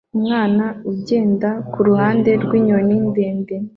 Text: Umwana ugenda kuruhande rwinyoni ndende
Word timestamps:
Umwana 0.17 0.65
ugenda 0.91 1.49
kuruhande 1.71 2.31
rwinyoni 2.43 2.95
ndende 3.07 3.55